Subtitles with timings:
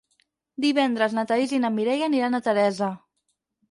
[0.65, 2.95] Divendres na Thaís i na Mireia aniran a Teresa.